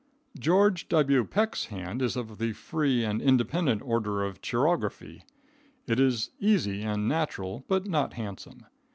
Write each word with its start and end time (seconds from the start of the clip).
George 0.39 0.89
W. 0.89 1.23
Peck's 1.25 1.65
hand 1.65 2.01
is 2.01 2.15
of 2.15 2.39
the 2.39 2.53
free 2.53 3.03
and 3.05 3.21
independent 3.21 3.83
order 3.83 4.23
of 4.23 4.41
chirography. 4.41 5.21
It 5.85 5.99
is 5.99 6.31
easy 6.39 6.81
and 6.81 7.07
natural, 7.07 7.63
but 7.67 7.85
not 7.85 8.13
handsome. 8.15 8.65